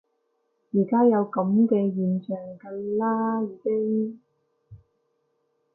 [0.73, 4.19] 而家有噉嘅現象㗎啦已經